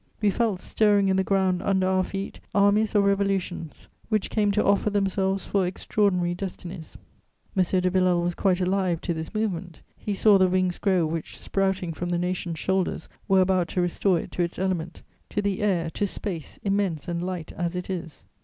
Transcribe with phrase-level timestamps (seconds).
[0.19, 4.63] We felt stirring in the ground under our feet armies or revolutions which came to
[4.65, 6.97] offer themselves for extraordinary destinies.
[7.55, 7.61] M.
[7.61, 11.93] de Villèle was quite alive to this movement; he saw the wings grow which, sprouting
[11.93, 15.87] from the nation's shoulders, were about to restore it to its element, to the air,
[15.91, 18.23] to space, immense and light as it is.